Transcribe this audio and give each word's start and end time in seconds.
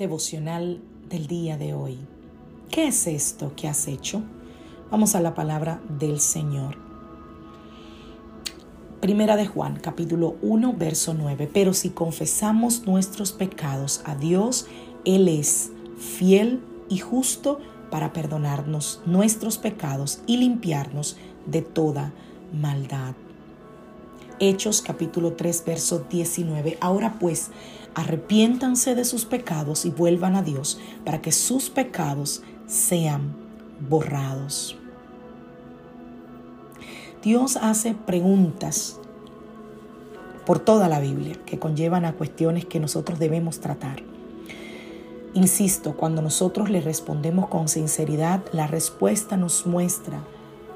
Devocional 0.00 0.80
del 1.10 1.26
día 1.26 1.58
de 1.58 1.74
hoy. 1.74 1.98
¿Qué 2.70 2.88
es 2.88 3.06
esto 3.06 3.52
que 3.54 3.68
has 3.68 3.86
hecho? 3.86 4.22
Vamos 4.90 5.14
a 5.14 5.20
la 5.20 5.34
palabra 5.34 5.80
del 5.98 6.20
Señor. 6.20 6.78
Primera 9.00 9.36
de 9.36 9.46
Juan, 9.46 9.78
capítulo 9.80 10.36
1, 10.40 10.72
verso 10.72 11.12
9. 11.12 11.50
Pero 11.52 11.74
si 11.74 11.90
confesamos 11.90 12.86
nuestros 12.86 13.32
pecados 13.32 14.00
a 14.06 14.14
Dios, 14.14 14.66
Él 15.04 15.28
es 15.28 15.70
fiel 15.98 16.60
y 16.88 16.98
justo 16.98 17.60
para 17.90 18.14
perdonarnos 18.14 19.02
nuestros 19.04 19.58
pecados 19.58 20.22
y 20.26 20.38
limpiarnos 20.38 21.18
de 21.44 21.60
toda 21.60 22.14
maldad. 22.52 23.14
Hechos 24.42 24.80
capítulo 24.80 25.34
3, 25.34 25.64
verso 25.66 26.06
19. 26.08 26.78
Ahora 26.80 27.16
pues, 27.20 27.50
arrepiéntanse 27.94 28.94
de 28.94 29.04
sus 29.04 29.26
pecados 29.26 29.84
y 29.84 29.90
vuelvan 29.90 30.34
a 30.34 30.42
Dios 30.42 30.80
para 31.04 31.20
que 31.20 31.30
sus 31.30 31.68
pecados 31.68 32.42
sean 32.66 33.36
borrados. 33.86 34.78
Dios 37.22 37.58
hace 37.58 37.92
preguntas 37.92 38.98
por 40.46 40.58
toda 40.58 40.88
la 40.88 41.00
Biblia 41.00 41.36
que 41.44 41.58
conllevan 41.58 42.06
a 42.06 42.14
cuestiones 42.14 42.64
que 42.64 42.80
nosotros 42.80 43.18
debemos 43.18 43.60
tratar. 43.60 44.02
Insisto, 45.34 45.98
cuando 45.98 46.22
nosotros 46.22 46.70
le 46.70 46.80
respondemos 46.80 47.48
con 47.48 47.68
sinceridad, 47.68 48.42
la 48.52 48.66
respuesta 48.66 49.36
nos 49.36 49.66
muestra 49.66 50.24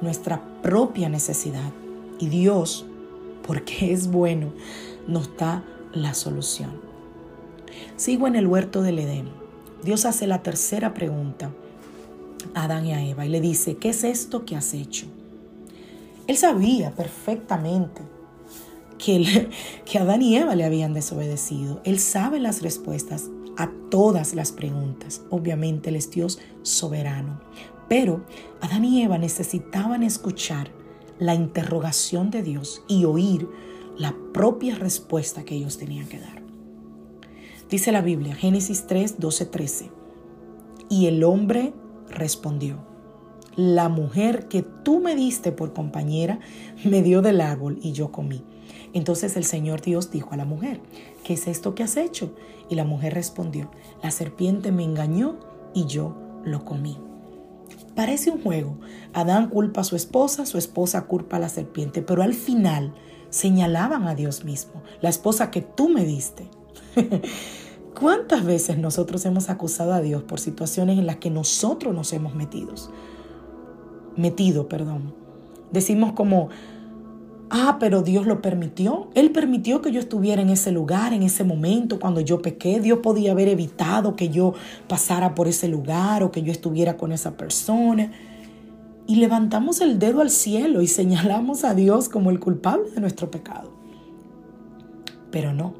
nuestra 0.00 0.42
propia 0.62 1.10
necesidad 1.10 1.72
y 2.18 2.30
Dios, 2.30 2.86
porque 3.46 3.92
es 3.92 4.08
bueno, 4.08 4.52
nos 5.06 5.36
da 5.36 5.64
la 5.92 6.14
solución. 6.14 6.70
Sigo 7.96 8.26
en 8.26 8.36
el 8.36 8.46
huerto 8.46 8.82
del 8.82 8.98
Edén. 8.98 9.28
Dios 9.82 10.04
hace 10.04 10.26
la 10.26 10.42
tercera 10.42 10.94
pregunta 10.94 11.50
a 12.54 12.64
Adán 12.64 12.86
y 12.86 12.92
a 12.92 13.04
Eva 13.04 13.26
y 13.26 13.28
le 13.28 13.40
dice, 13.40 13.76
¿qué 13.76 13.90
es 13.90 14.04
esto 14.04 14.44
que 14.44 14.56
has 14.56 14.74
hecho? 14.74 15.06
Él 16.26 16.36
sabía 16.36 16.92
perfectamente 16.92 18.02
que, 18.98 19.48
que 19.84 19.98
Adán 19.98 20.22
y 20.22 20.36
Eva 20.36 20.54
le 20.54 20.64
habían 20.64 20.94
desobedecido. 20.94 21.80
Él 21.84 21.98
sabe 21.98 22.40
las 22.40 22.62
respuestas 22.62 23.30
a 23.56 23.70
todas 23.90 24.34
las 24.34 24.52
preguntas. 24.52 25.22
Obviamente 25.30 25.90
Él 25.90 25.96
es 25.96 26.10
Dios 26.10 26.38
soberano. 26.62 27.40
Pero 27.88 28.24
Adán 28.60 28.84
y 28.84 29.02
Eva 29.02 29.18
necesitaban 29.18 30.02
escuchar 30.02 30.70
la 31.20 31.34
interrogación 31.34 32.30
de 32.30 32.42
Dios 32.42 32.82
y 32.88 33.04
oír 33.04 33.48
la 33.96 34.16
propia 34.32 34.74
respuesta 34.74 35.44
que 35.44 35.54
ellos 35.54 35.78
tenían 35.78 36.08
que 36.08 36.18
dar. 36.18 36.42
Dice 37.68 37.92
la 37.92 38.00
Biblia, 38.00 38.34
Génesis 38.34 38.86
3, 38.88 39.20
12, 39.20 39.46
13. 39.46 39.90
Y 40.88 41.06
el 41.06 41.22
hombre 41.22 41.72
respondió, 42.08 42.78
la 43.54 43.88
mujer 43.88 44.48
que 44.48 44.62
tú 44.62 45.00
me 45.00 45.14
diste 45.14 45.52
por 45.52 45.72
compañera 45.72 46.40
me 46.84 47.02
dio 47.02 47.20
del 47.20 47.40
árbol 47.40 47.78
y 47.82 47.92
yo 47.92 48.10
comí. 48.10 48.42
Entonces 48.92 49.36
el 49.36 49.44
Señor 49.44 49.82
Dios 49.82 50.10
dijo 50.10 50.30
a 50.32 50.36
la 50.36 50.44
mujer, 50.44 50.80
¿qué 51.22 51.34
es 51.34 51.46
esto 51.46 51.74
que 51.74 51.82
has 51.82 51.96
hecho? 51.96 52.34
Y 52.68 52.74
la 52.74 52.84
mujer 52.84 53.14
respondió, 53.14 53.70
la 54.02 54.10
serpiente 54.10 54.72
me 54.72 54.84
engañó 54.84 55.38
y 55.74 55.86
yo 55.86 56.16
lo 56.44 56.64
comí. 56.64 56.96
Parece 57.94 58.30
un 58.30 58.42
juego. 58.42 58.78
Adán 59.12 59.48
culpa 59.48 59.80
a 59.80 59.84
su 59.84 59.96
esposa, 59.96 60.46
su 60.46 60.58
esposa 60.58 61.02
culpa 61.02 61.36
a 61.36 61.40
la 61.40 61.48
serpiente, 61.48 62.02
pero 62.02 62.22
al 62.22 62.34
final 62.34 62.94
señalaban 63.30 64.06
a 64.08 64.14
Dios 64.14 64.44
mismo, 64.44 64.82
la 65.00 65.08
esposa 65.08 65.50
que 65.50 65.62
tú 65.62 65.88
me 65.88 66.04
diste. 66.04 66.48
¿Cuántas 67.98 68.44
veces 68.44 68.78
nosotros 68.78 69.24
hemos 69.26 69.50
acusado 69.50 69.92
a 69.92 70.00
Dios 70.00 70.22
por 70.22 70.40
situaciones 70.40 70.98
en 70.98 71.06
las 71.06 71.16
que 71.16 71.30
nosotros 71.30 71.94
nos 71.94 72.12
hemos 72.12 72.34
metido? 72.34 72.74
Metido, 74.16 74.68
perdón. 74.68 75.14
Decimos 75.72 76.12
como, 76.12 76.48
ah, 77.50 77.76
pero 77.78 78.02
Dios 78.02 78.26
lo 78.26 78.40
permitió. 78.40 79.10
Él 79.14 79.30
permitió 79.30 79.82
que 79.82 79.92
yo 79.92 80.00
estuviera 80.00 80.40
en 80.40 80.50
ese 80.50 80.72
lugar, 80.72 81.12
en 81.12 81.22
ese 81.22 81.44
momento, 81.44 82.00
cuando 82.00 82.20
yo 82.20 82.40
pequé. 82.40 82.80
Dios 82.80 83.00
podía 83.00 83.32
haber 83.32 83.48
evitado 83.48 84.16
que 84.16 84.30
yo 84.30 84.54
pasara 84.88 85.34
por 85.34 85.48
ese 85.48 85.68
lugar 85.68 86.22
o 86.22 86.30
que 86.30 86.42
yo 86.42 86.52
estuviera 86.52 86.96
con 86.96 87.12
esa 87.12 87.36
persona. 87.36 88.12
Y 89.06 89.16
levantamos 89.16 89.80
el 89.80 89.98
dedo 89.98 90.20
al 90.20 90.30
cielo 90.30 90.82
y 90.82 90.86
señalamos 90.86 91.64
a 91.64 91.74
Dios 91.74 92.08
como 92.08 92.30
el 92.30 92.40
culpable 92.40 92.90
de 92.90 93.00
nuestro 93.00 93.30
pecado. 93.30 93.72
Pero 95.30 95.52
no. 95.52 95.74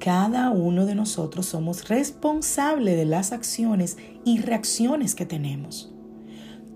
Cada 0.00 0.50
uno 0.50 0.86
de 0.86 0.94
nosotros 0.94 1.46
somos 1.46 1.88
responsable 1.88 2.96
de 2.96 3.04
las 3.04 3.32
acciones 3.32 3.98
y 4.24 4.40
reacciones 4.40 5.14
que 5.14 5.26
tenemos. 5.26 5.89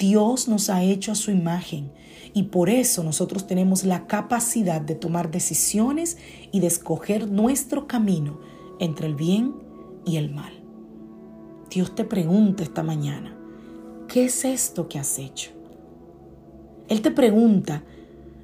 Dios 0.00 0.48
nos 0.48 0.70
ha 0.70 0.82
hecho 0.82 1.12
a 1.12 1.14
su 1.14 1.30
imagen 1.30 1.92
y 2.32 2.44
por 2.44 2.70
eso 2.70 3.04
nosotros 3.04 3.46
tenemos 3.46 3.84
la 3.84 4.06
capacidad 4.06 4.80
de 4.80 4.94
tomar 4.94 5.30
decisiones 5.30 6.16
y 6.52 6.60
de 6.60 6.68
escoger 6.68 7.30
nuestro 7.30 7.86
camino 7.86 8.40
entre 8.78 9.08
el 9.08 9.14
bien 9.14 9.54
y 10.06 10.16
el 10.16 10.32
mal. 10.32 10.54
Dios 11.68 11.94
te 11.94 12.04
pregunta 12.04 12.62
esta 12.62 12.82
mañana, 12.82 13.36
¿qué 14.08 14.24
es 14.24 14.46
esto 14.46 14.88
que 14.88 14.98
has 14.98 15.18
hecho? 15.18 15.50
Él 16.88 17.02
te 17.02 17.10
pregunta, 17.10 17.84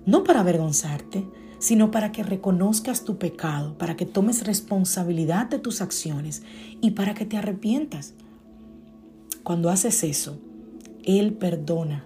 no 0.05 0.25
para 0.25 0.41
avergonzarte, 0.41 1.27
sino 1.59 1.91
para 1.91 2.13
que 2.13 2.23
reconozcas 2.23 3.03
tu 3.03 3.17
pecado, 3.17 3.79
para 3.79 3.97
que 3.97 4.05
tomes 4.05 4.47
responsabilidad 4.47 5.47
de 5.47 5.59
tus 5.59 5.81
acciones 5.81 6.43
y 6.83 6.91
para 6.91 7.15
que 7.15 7.25
te 7.25 7.39
arrepientas. 7.39 8.13
Cuando 9.43 9.71
haces 9.71 10.05
eso, 10.05 10.39
Él 11.07 11.35
perdona. 11.35 12.05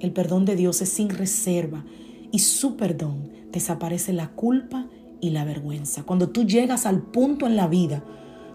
El 0.00 0.12
perdón 0.12 0.44
de 0.44 0.56
Dios 0.56 0.80
es 0.80 0.88
sin 0.88 1.10
reserva 1.10 1.84
y 2.32 2.38
su 2.38 2.76
perdón 2.76 3.30
desaparece 3.52 4.12
la 4.12 4.28
culpa 4.28 4.86
y 5.20 5.30
la 5.30 5.44
vergüenza. 5.44 6.04
Cuando 6.04 6.30
tú 6.30 6.44
llegas 6.44 6.86
al 6.86 7.02
punto 7.02 7.46
en 7.46 7.56
la 7.56 7.66
vida 7.66 8.02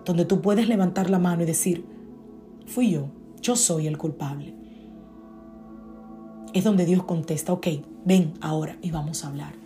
donde 0.05 0.25
tú 0.25 0.41
puedes 0.41 0.67
levantar 0.67 1.09
la 1.09 1.19
mano 1.19 1.43
y 1.43 1.45
decir, 1.45 1.85
fui 2.65 2.91
yo, 2.91 3.09
yo 3.41 3.55
soy 3.55 3.87
el 3.87 3.97
culpable. 3.97 4.55
Es 6.53 6.63
donde 6.63 6.85
Dios 6.85 7.03
contesta, 7.03 7.53
ok, 7.53 7.67
ven 8.05 8.33
ahora 8.41 8.77
y 8.81 8.91
vamos 8.91 9.23
a 9.23 9.27
hablar 9.27 9.63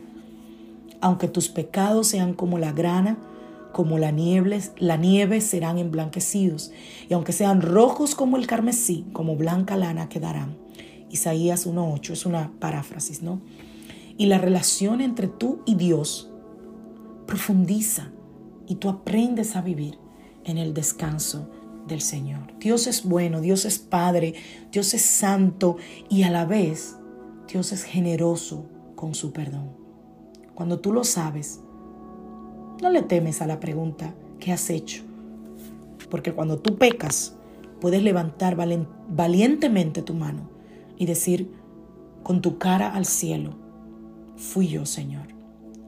aunque 1.01 1.27
tus 1.27 1.49
pecados 1.49 2.07
sean 2.07 2.33
como 2.33 2.57
la 2.57 2.71
grana, 2.71 3.17
como 3.77 3.99
la 3.99 4.09
nieve, 4.09 4.59
la 4.79 4.97
nieve 4.97 5.39
serán 5.39 5.77
emblanquecidos, 5.77 6.71
y 7.07 7.13
aunque 7.13 7.31
sean 7.31 7.61
rojos 7.61 8.15
como 8.15 8.35
el 8.35 8.47
carmesí, 8.47 9.05
como 9.13 9.35
blanca 9.35 9.77
lana 9.77 10.09
quedarán. 10.09 10.57
Isaías 11.11 11.67
1.8 11.67 12.13
es 12.13 12.25
una 12.25 12.51
paráfrasis, 12.57 13.21
¿no? 13.21 13.39
Y 14.17 14.25
la 14.25 14.39
relación 14.39 14.99
entre 14.99 15.27
tú 15.27 15.61
y 15.67 15.75
Dios 15.75 16.31
profundiza 17.27 18.09
y 18.65 18.77
tú 18.77 18.89
aprendes 18.89 19.55
a 19.55 19.61
vivir 19.61 19.99
en 20.43 20.57
el 20.57 20.73
descanso 20.73 21.47
del 21.87 22.01
Señor. 22.01 22.57
Dios 22.59 22.87
es 22.87 23.03
bueno, 23.03 23.41
Dios 23.41 23.63
es 23.63 23.77
Padre, 23.77 24.33
Dios 24.71 24.95
es 24.95 25.03
santo 25.03 25.77
y 26.09 26.23
a 26.23 26.31
la 26.31 26.45
vez 26.45 26.95
Dios 27.47 27.71
es 27.71 27.83
generoso 27.83 28.65
con 28.95 29.13
su 29.13 29.33
perdón. 29.33 29.69
Cuando 30.55 30.79
tú 30.79 30.91
lo 30.91 31.03
sabes, 31.03 31.59
no 32.81 32.89
le 32.89 33.01
temes 33.01 33.41
a 33.41 33.47
la 33.47 33.59
pregunta 33.59 34.13
¿qué 34.39 34.51
has 34.51 34.69
hecho? 34.69 35.03
Porque 36.09 36.33
cuando 36.33 36.59
tú 36.59 36.77
pecas, 36.77 37.35
puedes 37.81 38.01
levantar 38.01 38.55
valientemente 38.55 40.01
tu 40.01 40.13
mano 40.13 40.49
y 40.97 41.05
decir 41.05 41.51
con 42.23 42.41
tu 42.41 42.57
cara 42.57 42.93
al 42.93 43.05
cielo, 43.05 43.51
fui 44.35 44.67
yo, 44.67 44.85
Señor, 44.85 45.27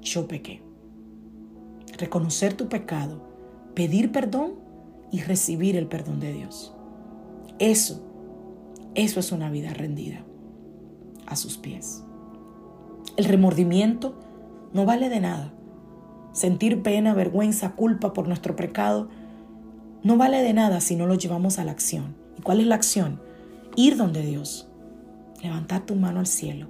yo 0.02 0.28
pequé. 0.28 0.62
Reconocer 1.98 2.54
tu 2.54 2.70
pecado, 2.70 3.22
pedir 3.76 4.12
perdón 4.12 4.54
y 5.12 5.22
recibir 5.22 5.76
el 5.76 5.88
perdón 5.88 6.20
de 6.20 6.34
Dios. 6.34 6.74
Eso, 7.60 8.02
eso 8.96 9.20
es 9.20 9.32
una 9.32 9.50
vida 9.50 9.74
rendida 9.74 10.24
a 11.26 11.36
sus 11.36 11.58
pies. 11.58 12.04
El 13.18 13.26
remordimiento 13.26 14.20
No 14.72 14.86
vale 14.86 15.10
de 15.10 15.20
nada. 15.20 15.52
Sentir 16.40 16.82
pena, 16.84 17.14
vergüenza, 17.14 17.72
culpa 17.72 18.14
por 18.14 18.30
nuestro 18.30 18.56
pecado 18.56 19.10
no 20.04 20.16
vale 20.16 20.42
de 20.42 20.54
nada 20.54 20.80
si 20.80 20.96
no 20.96 21.06
lo 21.06 21.16
llevamos 21.16 21.60
a 21.60 21.66
la 21.66 21.74
acción. 21.74 22.16
¿Y 22.38 22.42
cuál 22.44 22.62
es 22.62 22.68
la 22.68 22.76
acción? 22.76 23.20
Ir 23.76 23.98
donde 23.98 24.22
Dios. 24.22 24.70
Levantar 25.44 25.86
tu 25.86 25.96
mano 25.96 26.22
al 26.22 26.28
cielo 26.28 26.70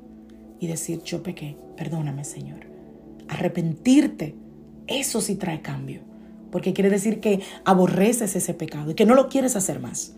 y 0.59 0.65
decir, 0.65 1.03
yo 1.03 1.21
pequé, 1.21 1.55
perdóname 1.77 2.23
Señor. 2.23 2.61
Arrepentirte, 3.27 4.33
eso 4.87 5.21
sí 5.21 5.35
trae 5.35 5.61
cambio. 5.61 6.01
Porque 6.49 6.73
quiere 6.73 6.89
decir 6.89 7.19
que 7.19 7.41
aborreces 7.63 8.35
ese 8.35 8.55
pecado 8.55 8.89
y 8.89 8.95
que 8.95 9.05
no 9.05 9.13
lo 9.13 9.29
quieres 9.29 9.55
hacer 9.55 9.79
más. 9.79 10.15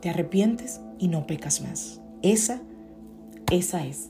Te 0.00 0.08
arrepientes 0.08 0.80
y 0.98 1.08
no 1.08 1.26
pecas 1.26 1.60
más. 1.60 2.00
Esa, 2.22 2.62
esa 3.50 3.84
es 3.84 4.08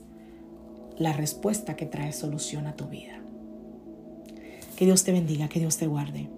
la 0.97 1.11
respuesta 1.11 1.75
que 1.75 1.85
trae 1.85 2.13
solución 2.13 2.67
a 2.67 2.77
tu 2.77 2.85
vida. 2.85 3.19
Que 4.77 4.85
Dios 4.85 5.03
te 5.03 5.11
bendiga, 5.11 5.49
que 5.49 5.59
Dios 5.59 5.77
te 5.77 5.87
guarde. 5.87 6.29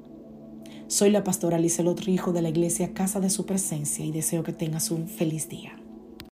Soy 0.88 1.10
la 1.10 1.24
pastora 1.24 1.58
Lizelot 1.58 2.00
Rijo 2.02 2.34
de 2.34 2.42
la 2.42 2.50
iglesia 2.50 2.94
Casa 2.94 3.20
de 3.20 3.30
Su 3.30 3.46
Presencia 3.46 4.06
y 4.06 4.12
deseo 4.12 4.44
que 4.44 4.54
tengas 4.54 4.92
un 4.92 5.08
feliz 5.08 5.50
día. 5.50 5.78